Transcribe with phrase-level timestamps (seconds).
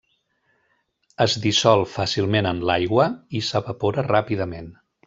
[1.27, 3.09] Es dissol fàcilment en l'aigua
[3.43, 4.79] i s'evapora ràpidament.